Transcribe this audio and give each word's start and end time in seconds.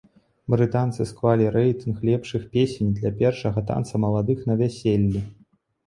Брытанцы 0.53 1.05
склалі 1.09 1.45
рэйтынг 1.57 2.01
лепшых 2.11 2.49
песень 2.57 2.91
для 2.99 3.15
першага 3.23 3.67
танца 3.71 3.93
маладых 4.07 4.39
на 4.51 4.61
вяселлі. 4.67 5.29